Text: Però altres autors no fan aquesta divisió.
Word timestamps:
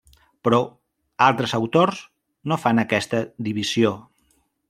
Però 0.45 0.59
altres 1.25 1.53
autors 1.57 2.01
no 2.53 2.59
fan 2.63 2.85
aquesta 2.85 3.23
divisió. 3.49 3.93